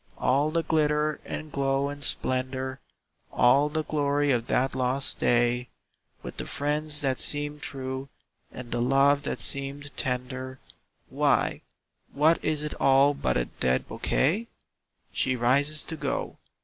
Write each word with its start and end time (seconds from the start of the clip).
All 0.17 0.49
the 0.49 0.63
glitter 0.63 1.19
and 1.25 1.51
glow 1.51 1.89
and 1.89 2.03
splendor, 2.03 2.79
All 3.31 3.69
the 3.69 3.83
glory 3.83 4.31
of 4.31 4.47
that 4.47 4.73
lost 4.73 5.19
day, 5.19 5.69
With 6.23 6.37
the 6.37 6.47
friends 6.47 7.01
that 7.01 7.19
seemed 7.19 7.61
true, 7.61 8.09
and 8.51 8.71
the 8.71 8.81
love 8.81 9.21
that 9.21 9.39
seemed 9.39 9.95
tender, 9.95 10.57
Why, 11.09 11.61
what 12.13 12.43
is 12.43 12.63
it 12.63 12.73
all 12.81 13.13
but 13.13 13.37
a 13.37 13.45
dead 13.45 13.87
bouquet? 13.87 14.47
She 15.11 15.35
rises 15.35 15.83
to 15.83 15.95
go. 15.95 16.39